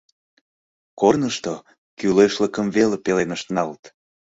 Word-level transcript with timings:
Корнышто 0.99 1.53
кӱлешлыкым 1.99 2.67
веле 2.75 2.97
пеленышт 3.05 3.47
налыт. 3.55 3.83